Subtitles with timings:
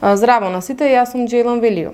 [0.00, 1.90] Здраво на сите, јас сум Джейлан Велио.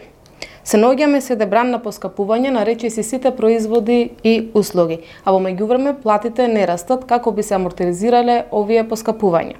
[0.62, 5.40] Се наоѓаме се да дебран на поскапување на речиси сите производи и услуги, а во
[5.42, 9.56] меѓувреме платите не растат како би се амортизирале овие поскапувања.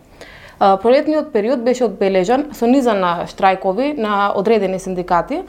[0.61, 5.43] Пролетниот период беше одбележан со низа на штрајкови на одредени синдикати,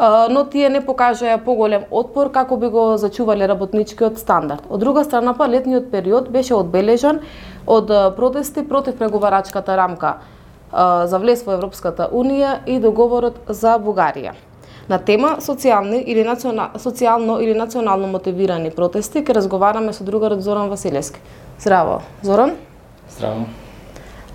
[0.00, 4.66] но тие не покажаа поголем отпор како би го зачувале работничкиот стандард.
[4.66, 7.22] Од друга страна па летниот период беше одбележан
[7.66, 10.16] од протести против преговарачката рамка
[10.72, 14.34] за влез во Европската Унија и договорот за Бугарија.
[14.90, 20.70] На тема социјални или национал, социјално или национално мотивирани протести ќе разговараме со другарот Зоран
[20.70, 21.20] Василевски.
[21.60, 22.56] Здраво, Зоран.
[23.10, 23.46] Здраво.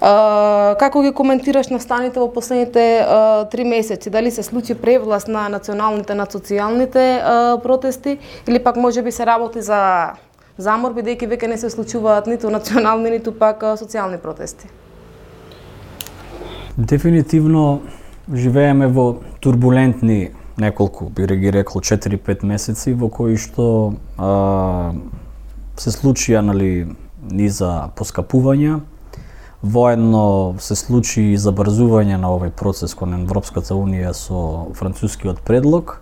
[0.01, 4.09] А, како ги коментираш настаните во последните а, три месеци?
[4.09, 8.17] Дали се случи превласт на националните над социјалните а, протести
[8.47, 10.15] или пак може би се работи за
[10.57, 14.71] замор бидејќи веќе не се случуваат ниту национални ниту пак социјални протести?
[16.77, 17.81] Дефинитивно
[18.33, 24.91] живееме во турбулентни неколку, би ги рекол, 4-5 месеци во кои што а,
[25.79, 26.87] се случија нали,
[27.31, 28.81] низа поскапувања,
[29.63, 36.01] воедно се случи и забрзување на овој процес кон Европската Унија со францускиот предлог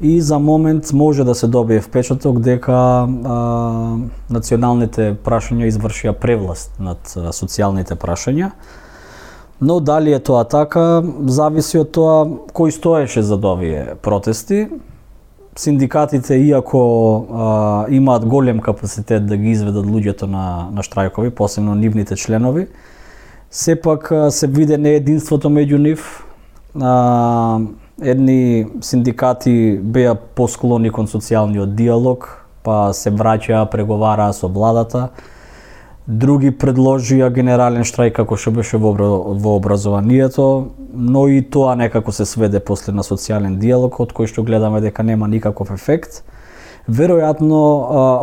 [0.00, 3.98] и за момент може да се добие впечаток дека а,
[4.30, 7.02] националните прашања извршија превласт над
[7.34, 8.52] социјалните прашања.
[9.62, 14.66] Но дали е тоа така, зависи од тоа кој стоеше за овие протести.
[15.54, 16.80] Синдикатите, иако
[17.30, 22.66] а, имаат голем капацитет да ги изведат луѓето на, на штрајкови, посебно нивните членови,
[23.50, 26.26] сепак се виде неединството меѓу нив.
[26.80, 27.60] А,
[28.02, 32.26] едни синдикати беа посклони кон социјалниот диалог,
[32.66, 35.10] па се враќаа, преговараа со владата,
[36.06, 40.46] други предложија генерален штрајк како што беше во, во образованието,
[40.92, 45.02] но и тоа некако се сведе после на социјален диалог, од кој што гледаме дека
[45.02, 46.22] нема никаков ефект.
[46.90, 47.58] Веројатно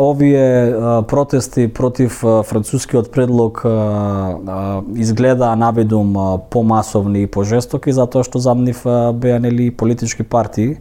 [0.04, 3.62] овие протести против францускиот предлог
[5.00, 6.18] изгледа навидум
[6.52, 8.84] помасовни и пожестоки затоа што замнив
[9.16, 10.76] беа нели политички партии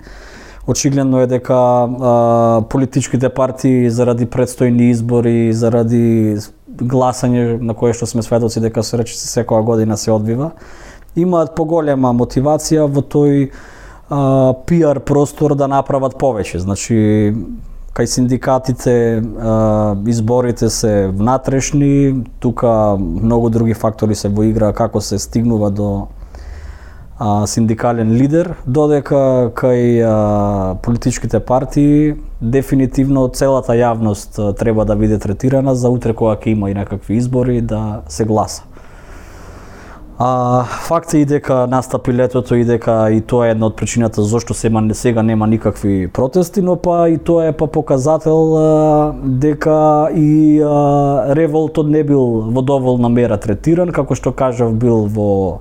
[0.69, 6.37] очигледно е дека а, политичките партии заради предстојни избори, заради
[6.81, 10.53] гласање на кое што сме сведоци дека се рече секоја година се одвива,
[11.17, 16.63] имаат поголема мотивација во тој а, пиар простор да направат повеќе.
[16.65, 16.99] Значи,
[17.97, 25.19] кај синдикатите а, изборите се внатрешни, тука многу други фактори се во игра како се
[25.19, 25.91] стигнува до
[27.19, 35.19] а, синдикален лидер, додека кај а, политичките партии дефинитивно целата јавност а, треба да биде
[35.19, 38.63] третирана за утре кога ќе има и некакви избори да се гласа.
[40.21, 44.23] А, факт е и дека настапи летото и дека и тоа е една од причината
[44.23, 50.11] зошто сема сега нема никакви протести, но па и тоа е па показател а, дека
[50.15, 55.61] и а, револтот не бил во доволна мера третиран, како што кажав бил во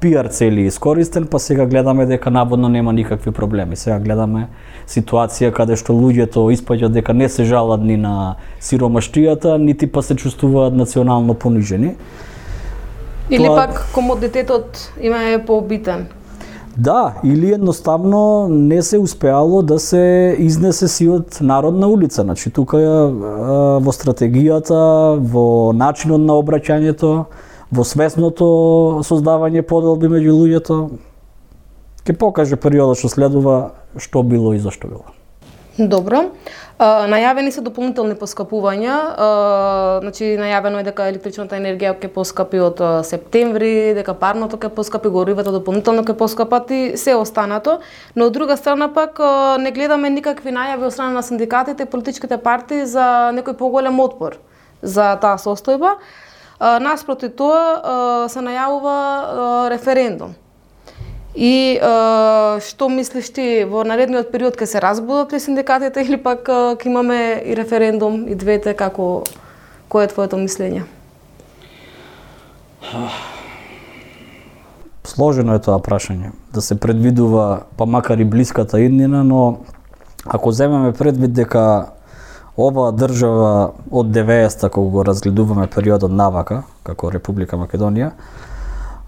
[0.00, 3.76] пиар цели искористен, па сега гледаме дека наводно нема никакви проблеми.
[3.76, 4.48] Сега гледаме
[4.88, 10.16] ситуација каде што луѓето испаѓаат дека не се жалат ни на сиромаштијата, нити па се
[10.16, 11.96] чувствуваат национално понижени.
[13.30, 13.56] Или Тоа...
[13.56, 16.06] пак комодитетот има е пообитен.
[16.78, 22.22] Да, или едноставно не се успеало да се изнесе сиот народ на улица.
[22.22, 22.78] Значи, тука
[23.82, 27.24] во стратегијата, во начинот на обраќањето,
[27.70, 28.48] во свесното
[29.04, 30.78] создавање поделби меѓу луѓето,
[32.06, 33.58] ќе покаже периодот што следува
[34.00, 35.06] што било и зашто било.
[35.78, 36.24] Добро.
[36.78, 38.94] А, најавени се дополнителни поскапувања.
[38.94, 39.28] А,
[40.02, 45.52] значи најавено е дека електричната енергија ќе поскапи од септември, дека парното ќе поскапи, горивата
[45.54, 47.78] дополнително ќе поскапат и се останато,
[48.16, 49.20] но од друга страна пак
[49.62, 54.40] не гледаме никакви најави од страна на синдикатите и политичките партии за некој поголем отпор
[54.82, 55.98] за таа состојба.
[56.58, 60.34] Наспроти тоа се најавува референдум.
[61.38, 61.78] И
[62.66, 67.42] што мислиш ти во наредниот период ќе се разбудат ли синдикатите или пак ќе имаме
[67.46, 69.22] и референдум и двете како
[69.86, 70.82] кој е твоето мислење?
[75.06, 76.32] Сложено е тоа прашање.
[76.52, 79.62] Да се предвидува па макар и блиската иднина, но
[80.26, 81.94] ако земеме предвид дека
[82.58, 88.10] оваа држава од 90-та кога го разгледуваме периодот навака како Република Македонија,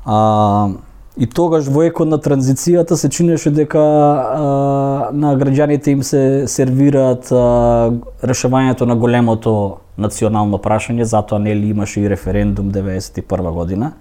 [0.04, 0.70] а,
[1.18, 7.32] и тогаш во екот на транзицијата се чинеше дека а, на граѓаните им се сервираат
[7.32, 7.90] а,
[8.22, 13.92] решавањето на големото национално прашање, затоа нели имаше и референдум 91 година.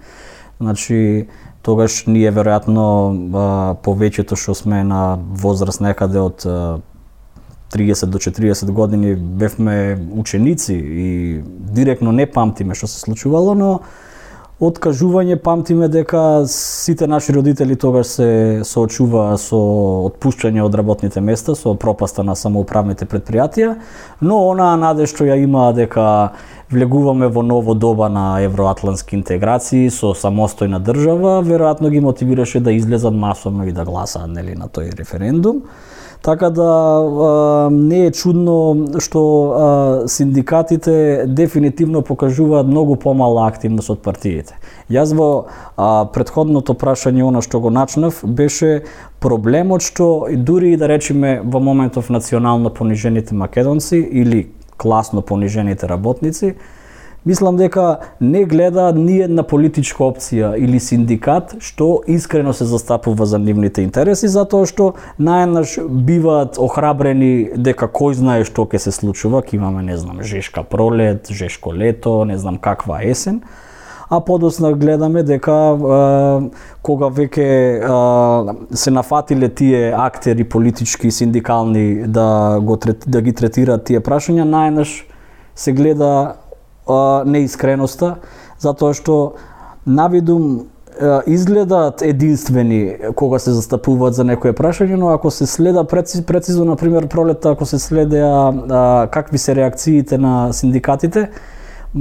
[0.60, 1.26] Значи,
[1.62, 2.86] тогаш ние веројатно
[3.82, 6.46] повеќето што сме на возраст некаде од
[7.72, 11.40] 30 до 40 години бевме ученици и
[11.72, 13.80] директно не памтиме што се случувало, но
[14.60, 18.28] од кажување памтиме дека сите наши родители тогаш се
[18.68, 19.60] соочуваа со
[20.10, 23.76] отпуштање од работните места, со пропаста на самоуправните предпријатија,
[24.20, 26.04] но онаа наде што ја имаа дека
[26.70, 33.16] влегуваме во ново доба на евроатлански интеграции со самостојна држава, веројатно ги мотивираше да излезат
[33.16, 35.64] масовно и да гласаат нели на тој референдум.
[36.22, 39.20] Така да не е чудно што
[40.04, 44.58] синдикатите дефинитивно покажуваат многу помала активност од партиите.
[44.92, 45.48] Јас во
[46.12, 48.82] предходното прашање, она што го начнав, беше
[49.20, 56.54] проблемот што дури и да речеме во моментов национално понижените македонци или класно понижените работници,
[57.26, 63.38] мислам дека не гледа ни една политичка опција или синдикат што искрено се застапува за
[63.38, 69.60] нивните интереси, затоа што најнаш биваат охрабрени дека кој знае што ќе се случува, ќе
[69.60, 73.42] имаме, не знам, жешка пролет, жешко лето, не знам каква есен,
[74.10, 76.50] а подосна гледаме дека е,
[76.82, 77.46] кога веќе
[78.74, 85.04] се нафатиле тие актери политички и синдикални да го да ги третираат тие прашања, најнаш
[85.54, 86.39] се гледа
[87.26, 88.16] неискреноста,
[88.58, 89.16] затоа што
[89.86, 90.66] навидум
[91.26, 96.76] изгледаат единствени кога се застапуваат за некое прашање, но ако се следа прецизно, прецизно на
[96.76, 101.30] пример пролета, ако се следеа а, какви се реакциите на синдикатите,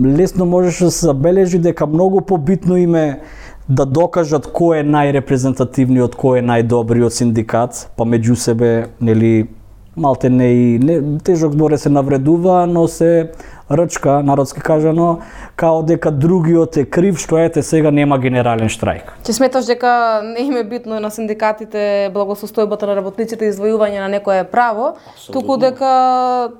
[0.05, 3.21] лесно можеше да се забележи дека многу побитно име
[3.69, 9.47] да докажат кој е најрепрезентативниот, кој е најдобриот синдикат, па меѓу себе, нели,
[9.95, 13.31] малте не и не, тежок збор се навредува, но се
[13.71, 15.19] рчка, народски кажано,
[15.55, 19.13] као дека другиот е крив што ете сега нема генерален штрајк.
[19.25, 24.07] Че сметаш дека не им е битно на синдикатите благосостојбата на работниците и извојување на
[24.09, 25.41] некое право, Абсолютно.
[25.41, 25.91] туку дека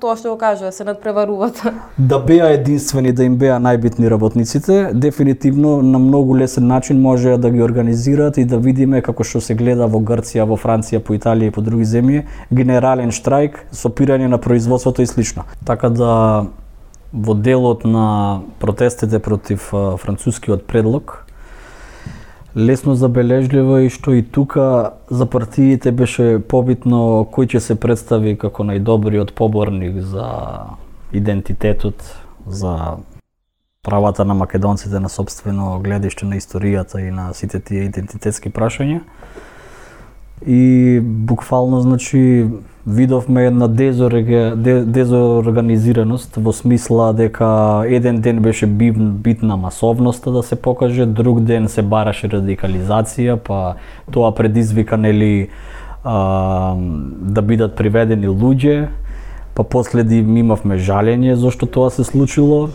[0.00, 1.62] тоа што го кажува се надпреваруваат.
[1.98, 7.50] Да беа единствени, да им беа најбитни работниците, дефинитивно на многу лесен начин може да
[7.50, 11.50] ги организираат и да видиме како што се гледа во Грција, во Франција, по Италија
[11.50, 15.44] и по други земји, генерален штрајк, сопирање на производството и слично.
[15.66, 16.46] Така да
[17.12, 21.26] во делот на протестите против францускиот предлог,
[22.54, 28.66] лесно забележливо и што и тука за партиите беше побитно кој ќе се представи како
[28.66, 30.26] најдобриот поборник за
[31.12, 32.02] идентитетот,
[32.46, 32.98] за
[33.82, 39.00] правата на македонците на собствено гледиште на историјата и на сите тие идентитетски прашања.
[40.46, 42.46] И буквално значи
[42.86, 51.40] видовме една дезорганизираност во смисла дека еден ден беше битна масовноста да се покаже, друг
[51.40, 53.74] ден се бараше радикализација, па
[54.10, 55.48] тоа предизвика нели
[56.04, 56.74] а,
[57.20, 58.88] да бидат приведени луѓе,
[59.54, 62.68] па последи имавме жалење зашто тоа се случило.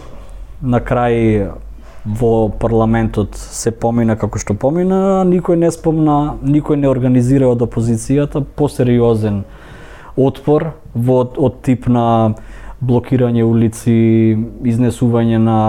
[0.62, 1.50] На крај
[2.06, 8.44] во парламентот се помина како што помина, никој не спомна, никој не организира од опозицијата
[8.56, 9.44] посериозен
[10.16, 12.36] отпор во од тип на
[12.84, 13.94] блокирање улици,
[14.68, 15.60] изнесување на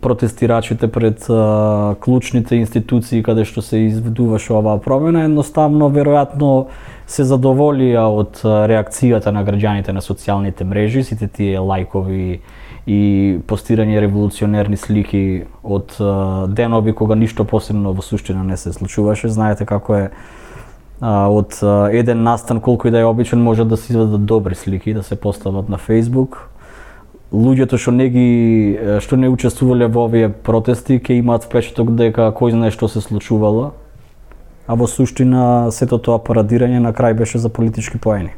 [0.00, 6.68] протестирачите пред а, клучните институции каде што се изведуваше оваа промена, едноставно веројатно
[7.06, 12.38] се задоволија од реакцијата на граѓаните на социјалните мрежи, сите тие лајкови
[12.86, 13.00] и
[13.46, 15.96] постирање револуционерни слики од
[16.54, 19.28] денови кога ништо посебно во суштина не се случуваше.
[19.28, 20.10] Знаете како е
[21.00, 24.54] а, од а, еден настан колку и да е обичен може да се изведат добри
[24.54, 26.36] слики да се постават на Facebook.
[27.32, 28.28] Луѓето што не ги
[29.02, 33.72] што не учествувале во овие протести ќе имаат впечаток дека кој знае што се случувало.
[34.66, 38.34] А во суштина сето тоа парадирање на крај беше за политички поени.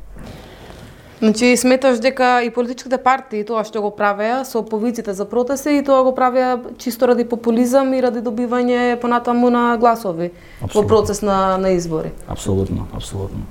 [1.18, 5.82] Значи сметаш дека и политичките партии тоа што го правеа со повиците за протести и
[5.82, 10.30] тоа го правеа чисто ради популизам и ради добивање понатаму на гласови
[10.62, 10.82] абсолютно.
[10.82, 12.12] во процес на на избори.
[12.28, 13.42] Апсолутно, апсолутно.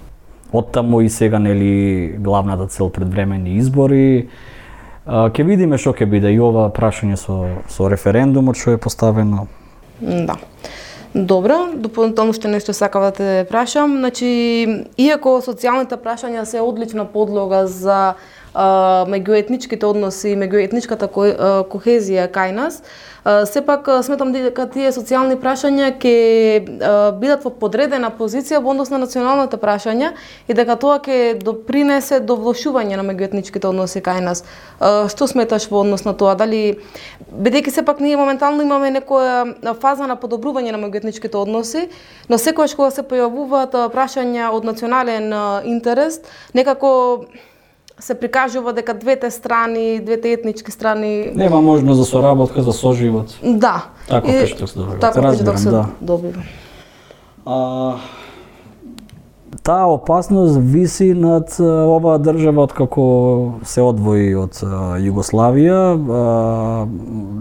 [0.53, 4.29] Оттаму и сега нели главната цел предвремени избори.
[5.07, 9.47] Ке видиме што ќе биде и ова прашање со со референдумот што е поставено.
[9.99, 10.35] Да.
[11.13, 14.27] Добро, дополнително што нешто сакав да те прашам, значи
[14.99, 18.15] иако социјалните прашања се одлична подлога за
[18.57, 21.09] меѓуетничките односи и меѓуетничката
[21.69, 22.81] кохезија кај нас,
[23.51, 26.13] сепак сметам дека тие социјални прашања ќе
[27.19, 30.13] бидат во подредена позиција во однос на националните прашања
[30.47, 34.43] и дека тоа ќе допринесе до влошување на меѓуетничките односи кај нас.
[34.79, 36.37] Што сметаш во однос на тоа?
[36.39, 36.79] Дали
[37.33, 41.89] бидејќи сепак ние моментално имаме некоја фаза на подобрување на меѓуетничките односи,
[42.29, 45.33] но секогаш кога се појавуваат прашања од национален
[45.67, 46.21] интерес,
[46.55, 47.27] некако
[47.99, 53.39] се прикажува дека двете страни, двете етнички страни нема можност за соработка, за соживот.
[53.43, 53.85] Да.
[54.07, 54.99] Така и, што се добива.
[54.99, 55.85] Така разбирам, се да.
[56.01, 56.43] добива.
[57.45, 57.95] А,
[59.63, 63.03] таа опасност виси над оваа држава од како
[63.65, 64.61] се одвои од
[65.01, 65.81] Југославија.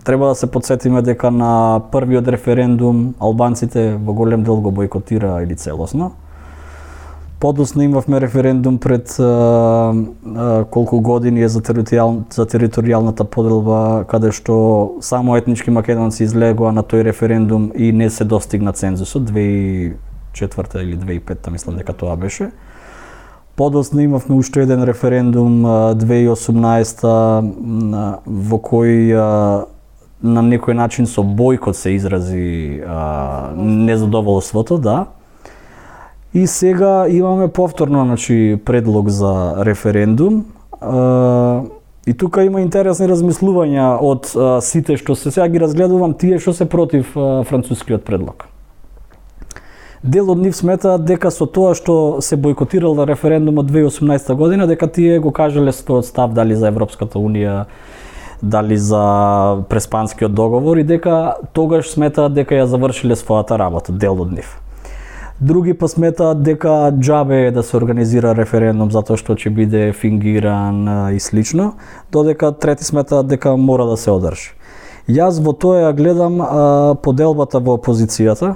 [0.08, 5.54] Треба да се подсетиме дека на првиот референдум албанците во голем дел го бойкотира или
[5.54, 6.16] целосно
[7.46, 9.22] подосно имавме референдум пред а,
[10.36, 16.72] а, колку години е за, територијал, за територијалната поделба, каде што само етнички македонци излегоа
[16.74, 22.50] на тој референдум и не се достигна цензусот, 2004 или 2005 мислам дека тоа беше.
[23.54, 25.62] Подосно имавме уште еден референдум
[26.02, 27.06] 2018
[28.26, 29.14] во кој
[30.18, 35.06] на некој начин со бојкот се изрази а, незадоволството, да
[36.36, 40.44] И сега имаме повторно значи, предлог за референдум.
[42.06, 44.28] И тука има интересни размислувања од
[44.60, 48.44] сите што се сега ги разгледувам тие што се против францускиот предлог.
[50.04, 54.92] Дел од нив сметаат дека со тоа што се бойкотирал на референдумот 2018 година, дека
[54.92, 57.64] тие го кажале својот став дали за Европската унија,
[58.42, 64.36] дали за преспанскиот договор и дека тогаш сметаат дека ја завршиле својата работа, дел од
[64.36, 64.52] нив.
[65.40, 71.12] Други па сметаат дека џабе е да се организира референдум затоа што ќе биде фингиран
[71.12, 71.74] и слично,
[72.12, 74.54] додека трети сметаат дека мора да се одржи.
[75.12, 78.54] Јас во тоа ја гледам а, поделбата во опозицијата,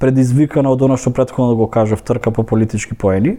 [0.00, 3.36] предизвикана од оно што претходно го кажав, трка по политички поени,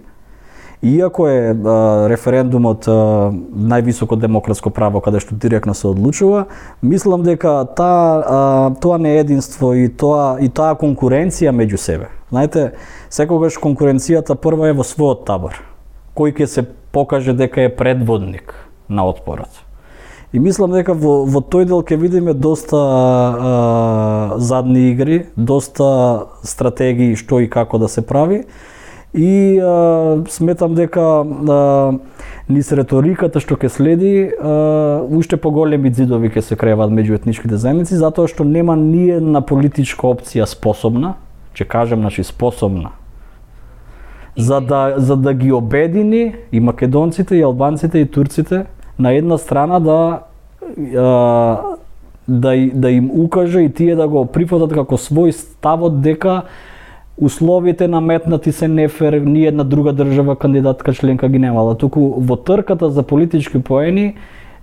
[0.81, 2.93] Иако е а, референдумот а,
[3.33, 6.45] највисоко демократско право каде што директно се одлучува,
[6.81, 12.11] мислам дека таа а, тоа неединство и тоа и таа конкуренција меѓу себе.
[12.29, 12.77] Знаете,
[13.09, 15.57] секогаш конкуренцијата прва е во својот табор,
[16.13, 18.53] кој ќе се покаже дека е предводник
[18.87, 19.49] на отпорот.
[20.29, 23.51] И мислам дека во, во тој дел ќе видиме доста а,
[24.37, 28.45] задни игри, доста стратегии што и како да се прави
[29.13, 31.93] и а, сметам дека а,
[32.49, 37.97] низ реториката што ќе следи, а, уште поголеми зидови ќе се крејават меѓу етничките заедници,
[37.97, 41.15] затоа што нема ни една политичка опција способна,
[41.55, 42.91] ќе кажам, значи способна,
[44.37, 48.65] за да, за да ги обедини и македонците, и албанците, и турците
[48.99, 49.99] на една страна да
[50.97, 51.77] а,
[52.27, 56.43] да, да им укаже и тие да го прифатат како свој ставот дека
[57.17, 61.77] условите наметнати се нефер, ни една друга држава кандидатка членка ги немала.
[61.77, 64.15] Туку во трката за политички поени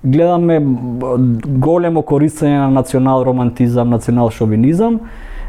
[0.05, 0.61] гледаме
[1.47, 5.01] големо користење на национал романтизам, национал шовинизам.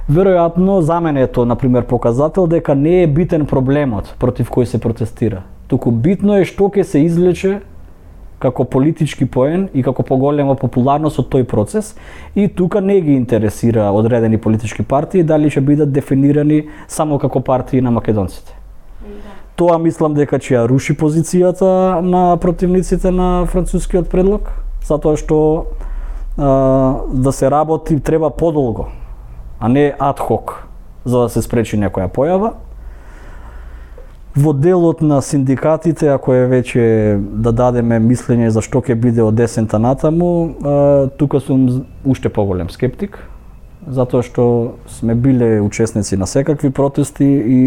[0.10, 4.78] Веројатно за мене е тоа, например, показател дека не е битен проблемот против кој се
[4.78, 5.44] протестира.
[5.68, 7.62] Туку битно е што ќе се излече
[8.40, 11.94] како политички поен и како поголема популарност од тој процес
[12.36, 17.82] и тука не ги интересира одредени политички партии дали ќе бидат дефинирани само како партии
[17.82, 18.54] на македонците.
[19.02, 19.36] Да.
[19.56, 24.52] Тоа мислам дека ќе ја руши позицијата на противниците на францускиот предлог,
[24.84, 25.40] затоа што
[26.38, 28.90] а, да се работи треба подолго,
[29.60, 30.68] а не адхок
[31.06, 32.54] за да се спречи некоја појава
[34.36, 36.86] Во делот на синдикатите, ако е веќе
[37.40, 40.28] да дадеме мислење за што ќе биде од десента натаму,
[41.16, 43.16] тука сум уште поголем скептик,
[43.88, 44.48] затоа што
[44.92, 47.62] сме биле учесници на секакви протести и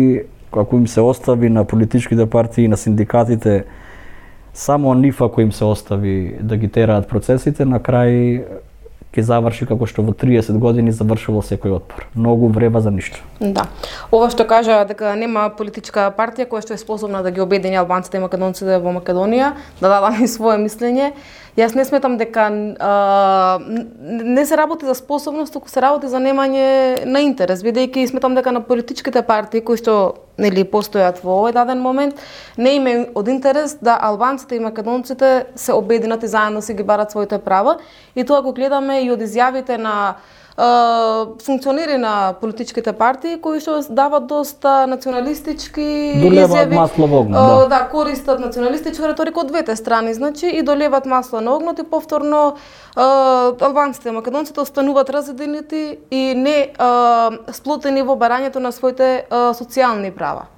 [0.53, 3.65] ако им се остави на политичките партии и на синдикатите
[4.53, 8.45] само нив ако им се остави да ги тераат процесите, на крај
[9.15, 12.07] ќе заврши како што во 30 години завршувал секој отпор.
[12.15, 13.19] Многу врева за ништо.
[13.41, 13.67] Да.
[14.13, 18.21] Ова што кажа дека нема политичка партија која што е способна да ги обедини албанците
[18.21, 21.13] и македонците во Македонија, да дадат и свое мислење,
[21.59, 22.45] Јас не сметам дека
[22.79, 23.59] а,
[23.99, 28.53] не се работи за способност, туку се работи за немање на интерес, бидејќи сметам дека
[28.55, 29.97] на политичките партии кои што
[30.39, 32.19] нели постојат во овој даден момент,
[32.57, 37.11] не име од интерес да албанците и македонците се обединат и заедно си ги барат
[37.11, 37.79] своите права.
[38.15, 40.17] И тоа го гледаме и од изјавите на
[40.59, 45.85] функционери на политичките партии кои што дават доста националистички
[46.19, 46.75] изјави.
[46.75, 47.67] масло во огнот, да.
[47.69, 52.57] да, користат националистичка риторика од двете страни, значи и долеват масло на огнот и повторно
[52.97, 56.75] албанците и македонците остануваат разединети и не
[57.53, 60.51] сплотени во барањето на своите социјални права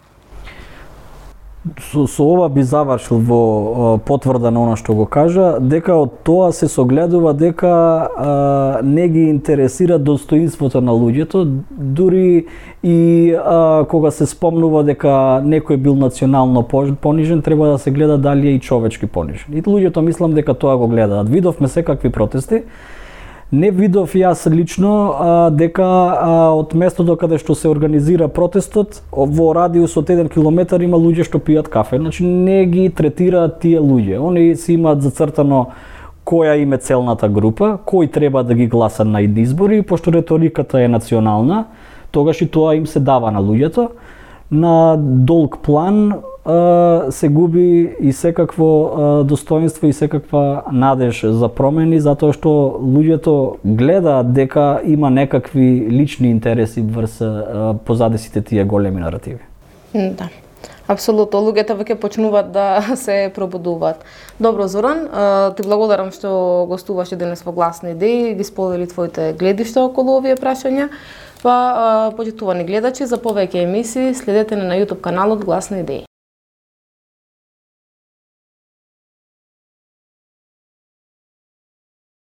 [1.78, 6.52] со, со ова би завршил во потврда на она што го кажа, дека од тоа
[6.56, 12.46] се согледува дека а, не ги интересира достоинството на луѓето, дури
[12.82, 16.62] и а, кога се спомнува дека некој бил национално
[17.00, 19.52] понижен, треба да се гледа дали е и човечки понижен.
[19.52, 21.28] И луѓето мислам дека тоа го гледаат.
[21.28, 22.62] Видовме секакви протести,
[23.50, 29.48] Не видов јас лично а, дека а, од местото каде што се организира протестот, во
[29.56, 31.98] радиус од 1 километар има луѓе што пијат кафе.
[31.98, 34.20] Значи не ги третираат тие луѓе.
[34.22, 35.64] Они си имаат зацртано
[36.22, 40.88] која им е целната група, кој треба да ги гласа на избори, пошто реториката е
[40.88, 41.64] национална,
[42.14, 43.88] тогаш и тоа им се дава на луѓето.
[44.50, 46.22] На долг план
[47.10, 54.80] се губи и секакво достоинство и секаква надеж за промени затоа што луѓето гледаат дека
[54.84, 57.22] има некакви лични интереси врз
[57.84, 59.44] позади сите тие големи наративи.
[59.94, 60.30] Да.
[60.90, 62.66] Апсолутно, луѓето веќе почнуваат да
[63.04, 64.02] се пробудуваат.
[64.40, 65.06] Добро, Зоран,
[65.54, 70.90] ти благодарам што гостуваше денес во Гласни идеи, ги сподели твоите гледишта околу овие прашања.
[71.42, 76.09] Па, почитувани гледачи, за повеќе емисии следете на YouTube каналот Гласни идеи.